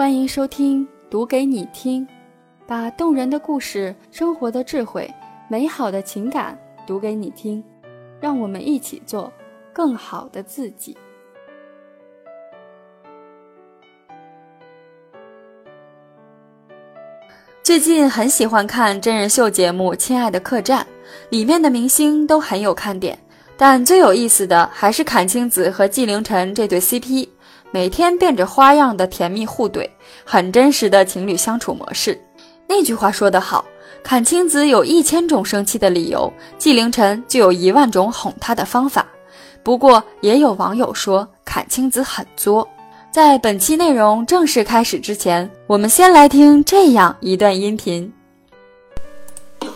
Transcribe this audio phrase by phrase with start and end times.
[0.00, 2.06] 欢迎收听《读给你听》，
[2.66, 5.06] 把动人的故事、生活的智慧、
[5.46, 7.62] 美好的情感读给你听，
[8.18, 9.30] 让我们一起做
[9.74, 10.96] 更好的自己。
[17.62, 20.80] 最近很喜欢看真人秀节目《亲爱的客栈》，
[21.28, 23.18] 里面的明星都很有看点，
[23.54, 27.28] 但最有意思的还是阚清子和纪凌尘这对 CP。
[27.72, 29.88] 每天变着花样的甜蜜互怼，
[30.24, 32.20] 很真实的情侣相处模式。
[32.68, 33.64] 那句话说得好，
[34.04, 39.06] 阚清子有一千种生气的理由，纪凌尘就有一万种哄她的方法。
[39.62, 42.68] 不过，也有网友说阚清子很作。
[43.12, 48.12] 在本期内容正式开始之前，我们先来听这样一段音频。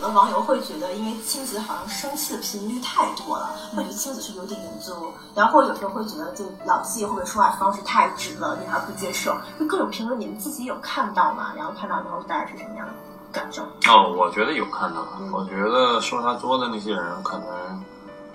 [0.09, 5.11] 网友会觉得，因为亲子好像生气的频率太多了，会觉得青子是有点严重。
[5.33, 9.35] 然后有时候会觉得，就老纪或者说话方式太直了，女孩不接受。
[9.59, 11.53] 就各种评论，你们自己有看到吗？
[11.55, 12.93] 然后看到以后，大家是什么样的
[13.31, 13.63] 感受？
[13.87, 15.05] 哦，我觉得有看到。
[15.31, 17.83] 我觉得说他作的那些人，可能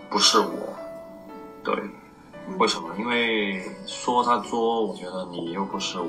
[0.09, 0.75] 不是我。
[1.63, 1.75] 对，
[2.59, 2.89] 为什么？
[2.99, 6.09] 因为说他作，我觉得你又不是我，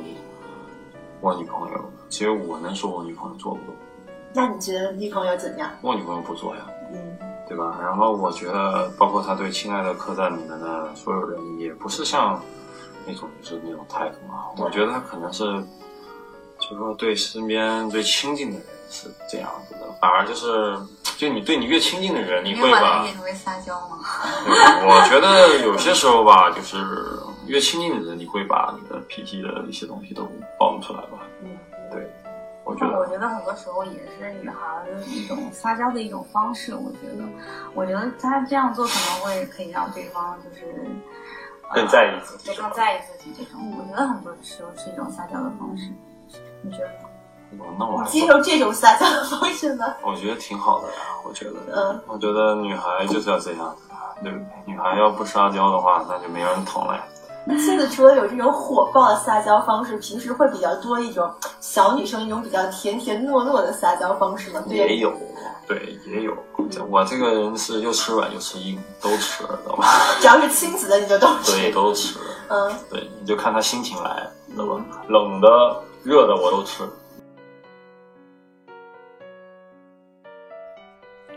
[1.20, 1.92] 我女朋友。
[2.10, 3.76] 其实我能说我女朋友作不做？
[4.34, 5.70] 那你觉得女朋友怎样？
[5.82, 6.62] 我女朋友不做呀，
[6.94, 7.78] 嗯，对吧？
[7.82, 12.42] 然后我觉得，包括他对《亲爱的客栈》里面的所有人，也不是像
[13.06, 14.46] 那种就是那种态度嘛。
[14.58, 15.44] 我觉得他可能是，
[16.60, 20.78] 就是说对身边最亲近的人是这样子的，反而就是，
[21.18, 23.98] 就你对你越亲近的人，你会把变成为撒娇吗？
[24.48, 26.78] 我觉得有些时候吧，就是
[27.48, 30.24] 越亲近的人，你会把你的脾气的一些东西都
[30.58, 31.20] 暴露出来吧。
[31.44, 31.50] 嗯，
[33.22, 36.76] 得很多时候也是女孩的一种撒娇的一种方式。
[36.76, 37.24] 我觉得，
[37.74, 40.66] 我觉得她这样做可能会可以让对方就是
[41.74, 43.34] 更在意自己，更在意自己。
[43.38, 45.92] 这种我觉得很多时候是一种撒娇的方式。
[46.62, 46.90] 你觉得？
[47.78, 49.86] 那我接受这种撒娇的方式呢？
[50.04, 50.94] 我觉得挺好的呀。
[51.24, 53.82] 我觉得，嗯，我觉得女孩就是要这样子，
[54.24, 54.46] 对不对？
[54.66, 57.04] 女孩要不撒娇的话，那就没有人疼了呀。
[57.44, 61.30] 那现在除了有这种火爆的撒娇方式，平时会比较多一种
[61.60, 64.64] 小女生一种比较甜甜糯糯的撒娇方式吗？
[64.68, 65.12] 也有，
[65.68, 66.38] 对，也有。
[66.88, 69.86] 我这个人是又吃软又吃硬，都吃，知道吧？
[70.22, 71.52] 只要是亲子的，你就都吃。
[71.52, 72.18] 对，都吃。
[72.48, 74.86] 嗯，对，你就看他心情来，知道吧？
[75.10, 75.48] 冷的、
[76.04, 76.84] 热的我都吃。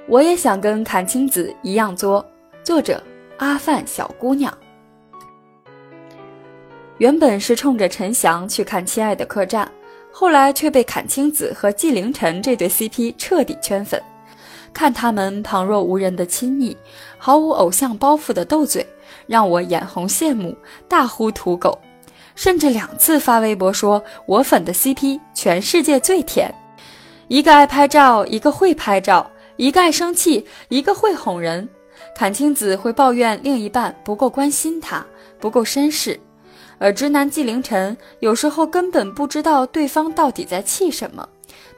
[0.06, 2.24] 我也想跟阚清子一样作。
[2.62, 3.02] 作者：
[3.38, 4.52] 阿范小姑娘。
[6.98, 9.66] 原本是冲着陈翔去看《亲爱的客栈》，
[10.12, 14.00] 后来却被阚清子和纪凌尘这对 CP 彻底圈粉。
[14.72, 16.76] 看他们旁若无人的亲密，
[17.18, 18.86] 毫无偶像包袱的斗嘴，
[19.26, 20.56] 让我眼红羡慕，
[20.88, 21.76] 大呼土狗。
[22.36, 26.52] 甚至两次发微博说：“我粉的 CP 全世界最甜，
[27.28, 29.24] 一个爱拍照，一个会拍照；
[29.56, 31.68] 一个爱生气，一个会哄人。”
[32.16, 35.04] 阚清子会抱怨另一半不够关心她，
[35.40, 36.18] 不够绅士。
[36.78, 41.28] 而直男纪凌尘有时候根本不知道对方到底在气什么，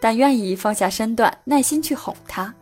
[0.01, 2.55] 但愿意放下身段，耐心去哄他。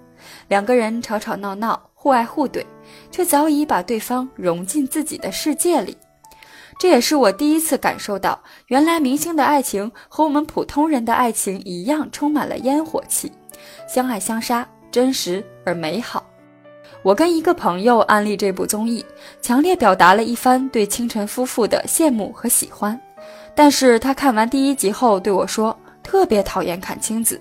[0.48, 2.64] 两个人吵吵闹闹，互爱互怼，
[3.10, 5.96] 却早已把对方融进自己的世界里。
[6.78, 13.30] 这也是我第一次感受到，原来明星的爱情和我们普通人的爱情一样，充满了烟火气，
[13.86, 16.24] 相爱相杀，真实而美好。
[17.04, 19.04] 我跟一个朋友安利这部综艺，
[19.42, 22.98] 强烈表达了一番对清晨夫妇的羡慕和喜欢。
[23.54, 27.38] 但是他看完第一集后对我说，特别讨厌阚清子。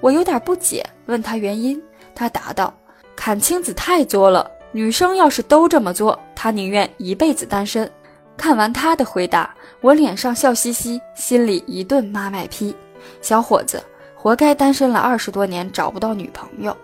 [0.00, 1.82] 我有点不解，问他原因。
[2.14, 2.72] 他答道
[3.16, 7.90] ：“阚清子太作了，女生要是都这么做，他宁愿一辈子单身。”
[8.36, 12.76] 看完他的回答，我脸上笑嘻嘻，心里一顿妈卖批。
[13.22, 13.82] 小伙子，
[14.14, 16.76] 活该单身了二十多年找不到女朋友。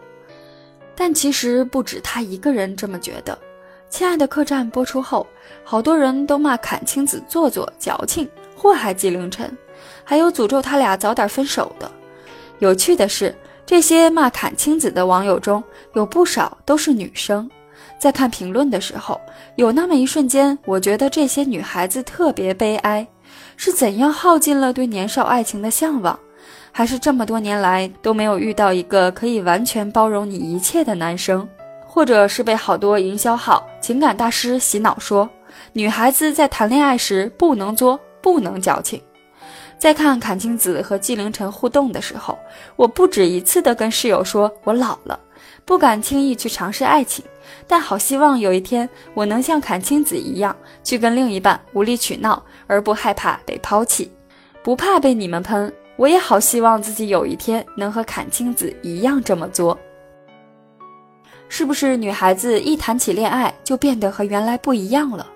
[0.96, 3.38] 但其实不止他一个人这么觉得。
[3.90, 5.26] 亲爱的客栈播出后，
[5.62, 9.56] 好多人都骂阚清子做作矫情，祸害纪凌尘，
[10.02, 11.90] 还有诅咒他俩早点分手的。
[12.58, 13.34] 有趣的是，
[13.64, 17.48] 这些骂阚清子的网友中有不少都是女生。
[18.00, 19.20] 在看评论的时候，
[19.56, 23.06] 有那么一瞬间，我觉得这些女孩子特别悲哀，
[23.56, 26.18] 是怎样耗尽了对年少爱情的向往？
[26.76, 31.48] 还是这么多年来都没有遇到一个可以完全包容你一切的男生，
[31.86, 35.30] 或者是被好多营销号、情感大师洗脑说，
[35.72, 39.00] 女孩子在谈恋爱时不能作，不能矫情。
[39.78, 42.36] 在看阚清子和纪凌尘互动的时候，
[42.74, 45.16] 我不止一次的跟室友说，我老了，
[45.64, 47.24] 不敢轻易去尝试爱情，
[47.68, 54.10] 但好希望有一天我能像阚清子一样，去跟另一半无理取闹，而不害怕被抛弃。
[54.64, 59.78] 不怕被你们喷，我也好希望自己有一天能和阚清子一样这么做。
[61.48, 65.26] 是不是女孩子一谈起恋爱就变得和原来不一样了？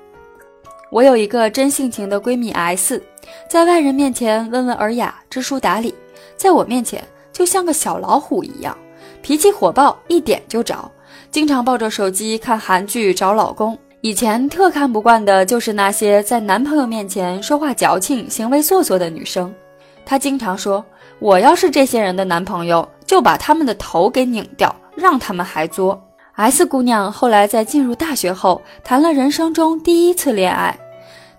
[0.90, 3.00] 我有一个真性情的闺蜜 S，
[3.48, 5.94] 在外人面前温文尔雅、知书达理，
[6.36, 8.76] 在我面前就像个小老虎一样，
[9.22, 10.90] 脾气火爆，一点就着，
[11.30, 13.78] 经常抱着手机看韩剧找老公。
[14.00, 19.54] 以前特看不惯的就是那些在男朋友面前说话矫情、行为做作的女生。
[20.08, 20.82] 她经常说
[21.20, 26.02] ：“我要是这些人的男朋友，就把他们的头给拧掉，让他们还作。”
[26.32, 30.74] S 姑娘后来在进入大学后，谈了人生中第一次恋爱。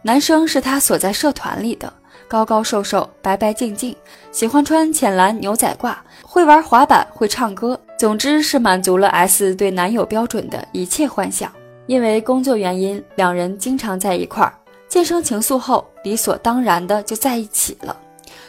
[0.03, 1.91] 男生是她所在社团里的，
[2.27, 3.95] 高高瘦瘦，白白净净，
[4.31, 11.51] 喜欢穿浅蓝牛仔褂，会玩滑板，会唱歌，总之是满足了 S 对男友标准的一切幻想。
[11.87, 14.53] 因为工作原因，两人经常在一块儿，
[14.87, 17.97] 渐生情愫后，理所当然的就在一起了。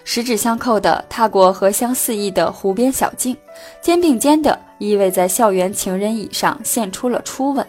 [0.04, 3.36] 十指相扣的踏过荷香四溢的湖边小径，
[3.80, 7.66] 肩并肩的依偎在校园情人椅上，献出了初吻。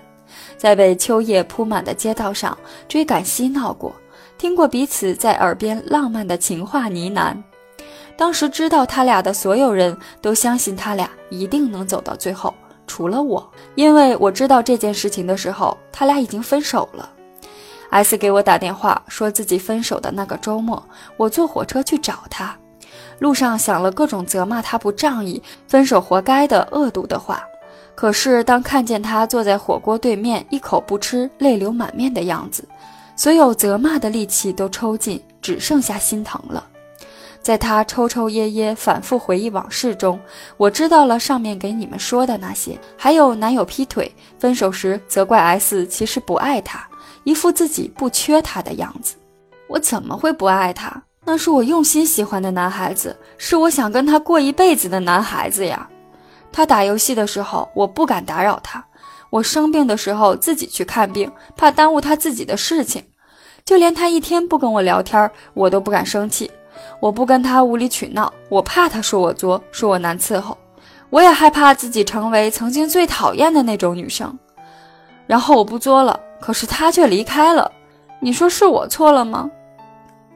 [0.57, 2.57] 在被秋叶铺满的街道上
[2.87, 3.93] 追赶嬉闹过，
[4.37, 7.35] 听过彼此在耳边浪漫的情话呢喃。
[8.15, 12.53] 当时知道他俩的所有人都相信他俩一定能走到最后，
[12.87, 17.09] 除了我，因为我知道这件事情的时候，他俩已经分手了。
[17.91, 20.81] S 给我打电话，说自己分手的那个周末，
[21.17, 22.55] 我坐火车去找他，
[23.19, 27.43] 路上想了各种责骂他不仗义、分手活该的恶毒的话。
[27.93, 32.65] 可是当看见他坐在火锅对面，一口不吃，泪流满面的样子，
[33.17, 36.65] 所有责骂的力气都抽尽，只剩下心疼了。
[37.41, 40.17] 在他抽抽噎噎、反复回忆往事中，
[40.55, 44.09] 我知道了上面给你们说的那些，还有男友劈腿、
[44.39, 46.87] 分手时责怪 S 其实不爱他。
[47.23, 49.15] 一副自己不缺他的样子，
[49.67, 51.01] 我怎么会不爱他？
[51.23, 55.87] 那是我用心喜欢的男孩子，是我想跟他过一辈子的男孩子呀。
[56.51, 58.81] 他打游戏的时候，我不敢打扰他；
[59.29, 63.03] 我生病的时候，自己去看病，怕耽误他自己的事情。
[63.63, 66.49] 就连他一天不跟我聊天，我都不敢生气。
[66.99, 70.57] 我不跟他无理取闹，我怕他说我作，说我难伺候。
[71.11, 74.37] 我也害怕自己成为曾经最讨厌的那种女生。
[75.27, 76.19] 然后我不作了。
[76.41, 77.71] 可是他却离开了，
[78.19, 79.49] 你说是我错了吗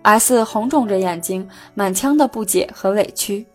[0.04, 3.46] ？S 红肿着眼睛，满腔的不解和委屈。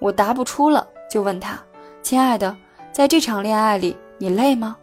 [0.00, 1.56] 我答不出了，就问他
[2.02, 2.56] ：“亲爱的，
[2.92, 4.76] 在这场恋爱里，你累吗？”“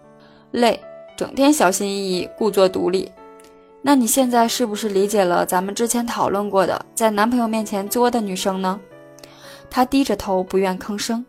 [0.51, 0.81] 累，
[1.17, 3.11] 整天小心翼翼，故作独立。
[3.83, 8.79] ”“那你现在是不是理解了咱们之前讨论过的，在男朋友面前作的女生呢？”
[9.69, 11.25] 他低着头，不愿吭声。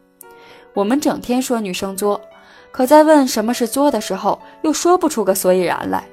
[0.74, 2.20] 我们整天说女生作。
[2.70, 6.04] 可在问什么是作的时候，又说不出个所以然来。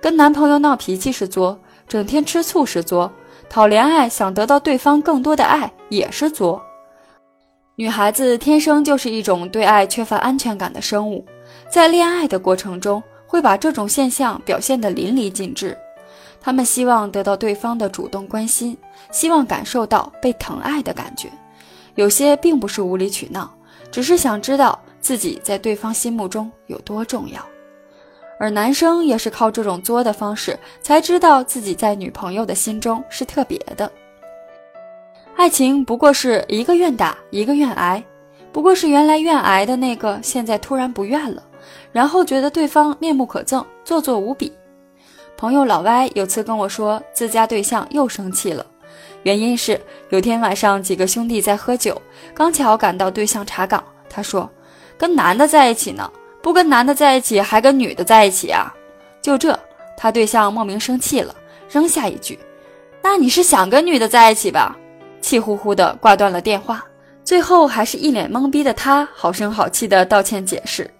[0.00, 1.58] 跟男朋友闹脾气是作，
[1.88, 3.10] 整天吃醋是作，
[3.50, 6.62] 讨恋爱想得到对方更多的爱也是作。
[7.74, 11.24] 女孩子天生就是一种对爱缺乏安全感的生物，
[11.70, 15.76] 在恋爱的过程中会把这种现象表现得淋漓尽致。
[16.40, 18.76] 她们希望得到对方的主动关心，
[19.10, 21.28] 希望感受到被疼爱的感觉。
[21.96, 23.52] 有些并不是无理取闹，
[23.90, 24.78] 只是想知道。
[25.00, 27.40] 自己在对方心目中有多重要，
[28.38, 33.90] 而男生也是靠这种作的方式，才知道自己在女朋友的心中是特别的。
[35.36, 38.02] 爱情不过是一个愿打，一个愿挨，
[38.52, 41.42] 不过是原来愿挨的那个，现在突然不愿了，
[41.92, 44.52] 然后觉得对方面目可憎，做作无比。
[45.36, 48.66] 朋友老歪有次跟我说，自家对象又生气了，
[49.22, 49.80] 原因是
[50.10, 52.00] 有天晚上几个兄弟在喝酒，
[52.34, 54.50] 刚巧赶到对象查岗，他说。
[54.98, 56.10] 跟男的在一起呢，
[56.42, 58.74] 不跟男的在一起，还跟女的在一起啊？
[59.22, 59.58] 就这，
[59.96, 61.34] 他对象莫名生气了，
[61.70, 62.38] 扔下一句
[63.00, 64.76] ：“那你是想跟女的在一起吧？”
[65.22, 66.84] 气呼呼的挂断了电话。
[67.24, 70.90] 最后还是一脸懵逼的他，好声好气的道歉解释：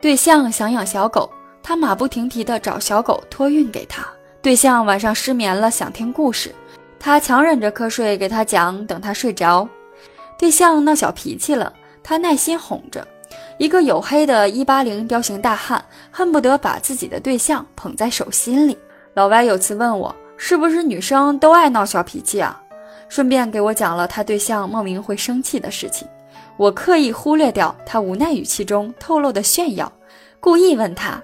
[0.00, 1.30] 对象想养小狗，
[1.62, 4.06] 他马不停蹄的找小狗托运给他。
[4.40, 6.54] 对象晚上失眠了，想听故事，
[6.98, 9.68] 他强忍着瞌睡给他讲，等他睡着。
[10.38, 11.70] 对象闹小脾气了，
[12.02, 13.06] 他耐心哄着。
[13.58, 18.76] 一个黝黑的一八零彪形大汉，恨不得把自己的对象捧在手心里。
[19.14, 22.60] 老歪有次问我，是不是女生都爱闹小脾气啊？
[23.08, 26.06] 顺便给我讲了他对象莫名会生气的事情。
[26.56, 29.90] 我刻意忽略掉他无奈语气中透露的炫耀，
[30.40, 31.22] 故意问他：“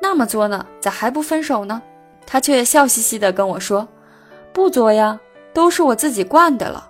[0.00, 1.82] 那么作呢，咋还不分手呢？”
[2.26, 3.88] 他却笑嘻嘻地跟我说
[4.52, 5.18] ：“不作呀，
[5.52, 6.88] 都是我自己惯的了。”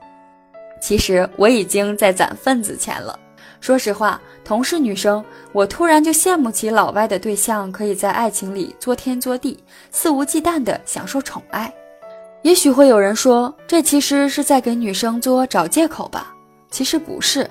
[0.80, 3.18] 其实我已经在攒份子钱了。
[3.60, 11.72] 说实话，同是女生，我突然就羡慕起老外的对象可以在爱情里作天作地，肆无忌惮地享受宠爱。
[12.42, 16.34] 也许会有人说，这其实是在给女生作找借口吧？
[16.70, 17.48] 其实不是，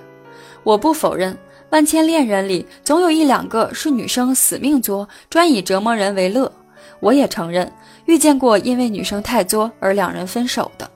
[0.64, 1.38] 我不否认，
[1.70, 6.52] 万千恋人里总有一两个是女生死命作，专以折磨人为乐。
[7.02, 7.72] 我也承认，
[8.06, 10.90] 遇见过因为女生太作而两人分手的。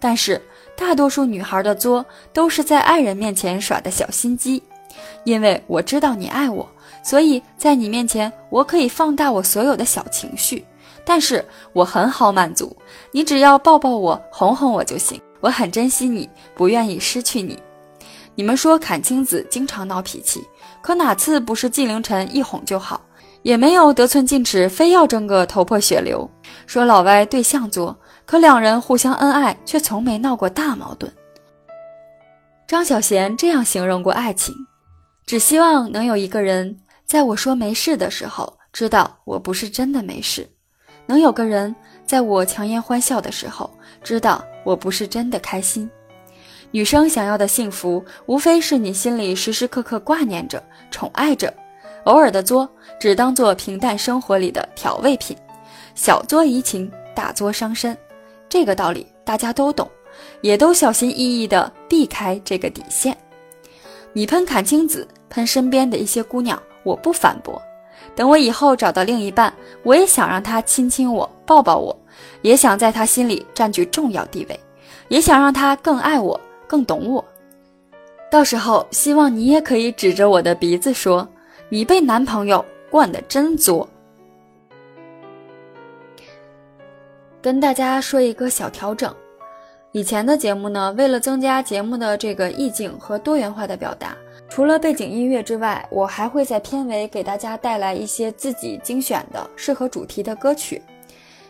[0.00, 0.40] 但是，
[0.76, 4.62] 大多数女孩的作都是在爱人面前耍的小心机，
[5.24, 6.68] 因为我知道你爱我，
[7.02, 10.64] 所以在你面前我可以放大我所有的小情绪。
[11.06, 12.74] 但是我很好满足，
[13.12, 15.20] 你只要抱抱我、哄哄我就行。
[15.40, 17.62] 我很珍惜你，不愿意失去你。
[18.34, 20.42] 你们说阚清子经常闹脾气，
[20.80, 23.00] 可哪次不是纪凌尘一哄就好？
[23.42, 26.28] 也没有得寸进尺，非要争个头破血流。
[26.66, 27.94] 说老歪对象作，
[28.26, 31.12] 可两人互相恩爱，却从没闹过大矛盾。
[32.66, 34.54] 张小娴这样形容过爱情：
[35.26, 40.48] 只希望能有一个人，在我说没事的时候，知道我不是真的没事。
[41.06, 41.74] 能有个人
[42.06, 43.70] 在我强颜欢笑的时候，
[44.02, 45.88] 知道我不是真的开心。
[46.70, 51.52] 女生想要的幸福，无非是你心里时时刻刻挂念着、宠爱着，
[52.04, 55.36] 偶尔的作，只当做平淡生活里的调味品。
[55.94, 57.96] 小作怡情，大作伤身，
[58.54, 59.90] 这个道理大家都懂，
[60.40, 63.16] 也都小心翼翼地避开这个底线。
[64.12, 67.60] 你喷阚清子，喷身边的一些姑娘，我不反驳。
[68.14, 71.98] 等我以后找到另一半，我也想让他亲亲我、抱抱我，
[72.42, 74.60] 也想在他心里占据重要地位，
[75.08, 77.24] 也想让他更爱我、更懂我。
[78.30, 81.28] 到时候，希望你也可以指着我的鼻子说
[81.68, 83.88] ：“你被男朋友惯得真作。”
[87.44, 89.14] 跟大家说一个小调整，
[89.92, 94.16] 以前的节目呢，为了增加节目的这个意境和多元化的表达。
[94.48, 100.80] 除了背景音乐之外，我还会在片尾给大家带来一些自己精选的适合主题的歌曲。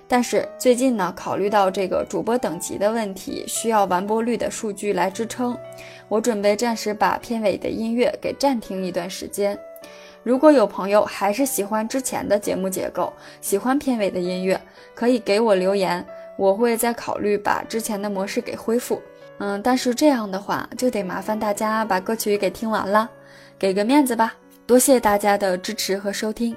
[0.09, 5.57] 但是最近呢，考虑到这个主播等级的问题，需要完播率的数据来支撑，
[6.09, 9.57] 我准备暂时把片尾的音乐给暂停一段时间。
[10.25, 13.13] 如果有朋友还是喜欢之前的节目结构，
[13.43, 14.61] 喜欢片尾的音乐，
[14.95, 16.05] 可以给我留言，
[16.39, 19.01] 我会再考虑把之前的模式给恢复。
[19.39, 23.09] 嗯，但是这样的话就得麻烦大家把歌曲给听完了，
[23.59, 24.35] 给个面子吧。
[24.67, 26.57] 多谢大家的支持和收听。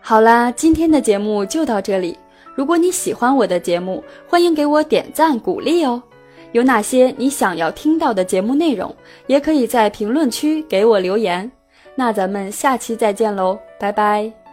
[0.00, 2.18] 好啦，今天的节目就到这里。
[2.56, 6.02] 如果你喜欢我的节目，欢迎给我点赞鼓励哦。
[6.52, 8.92] 有哪些你想要听到的节目内容，
[9.28, 11.48] 也可以在评论区给我留言。
[11.96, 14.45] 那咱们下期再见喽，拜拜。